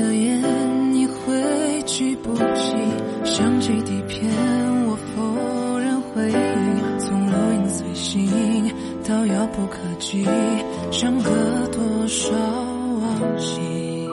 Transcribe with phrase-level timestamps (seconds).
[0.00, 0.42] 的眼，
[0.92, 2.74] 你会记不起？
[3.24, 4.30] 想起底片，
[4.86, 6.32] 我否认回忆。
[6.98, 8.72] 从如影随形
[9.06, 10.26] 到遥不可及，
[10.90, 11.30] 相隔
[11.68, 14.08] 多少往昔？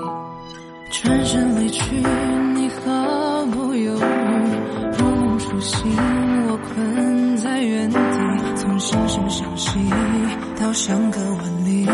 [0.91, 1.95] 转身离去，
[2.55, 3.99] 你毫不犹豫，
[4.97, 5.89] 如梦初醒，
[6.49, 7.97] 我困在原地。
[8.55, 9.79] 从惺惺相惜
[10.59, 11.87] 到相隔万里，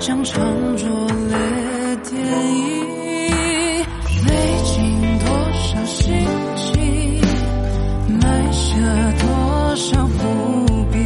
[0.00, 0.42] 像场
[0.76, 0.88] 拙
[1.28, 2.22] 劣电
[2.56, 3.15] 影。
[9.76, 10.98] 少伏笔，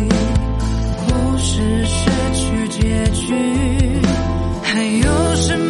[0.96, 3.34] 故事失去结局，
[4.62, 5.69] 还有什么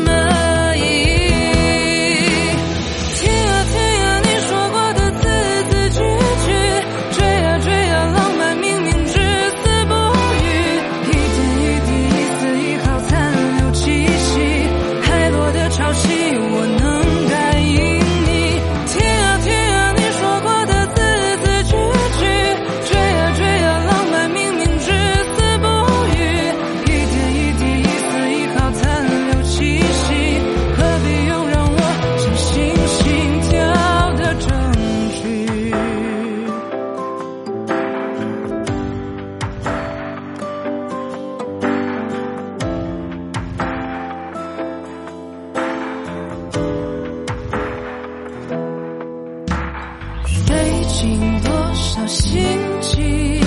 [52.11, 52.43] 心
[52.81, 53.41] 悸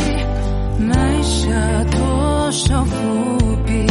[0.79, 1.51] 埋下
[1.91, 3.85] 多少伏笔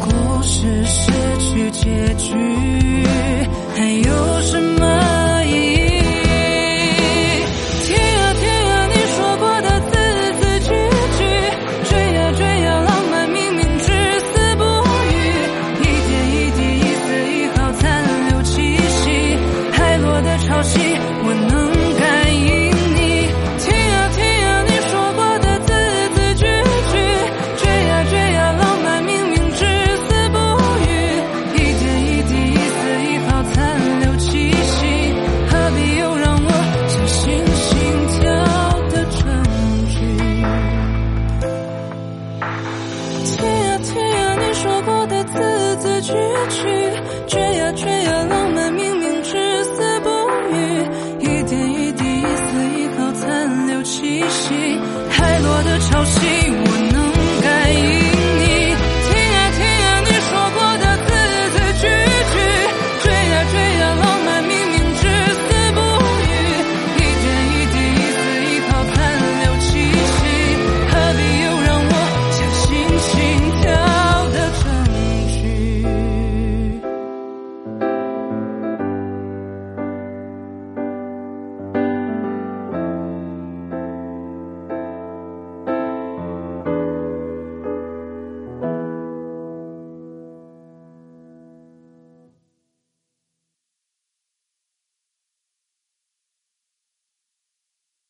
[0.00, 2.34] 故事失去结局
[3.76, 5.88] 还有什么意义
[7.84, 9.94] 听啊听啊你说过的字
[10.40, 10.70] 字句
[11.16, 11.22] 句
[11.88, 13.84] 追啊追啊浪漫明明至
[14.18, 14.64] 死不
[15.12, 15.14] 渝
[15.80, 19.38] 一点一滴一丝一毫残留气息
[19.70, 21.15] 海落的潮汐
[43.68, 46.12] 那天啊，你说过的字字句
[47.26, 47.45] 句。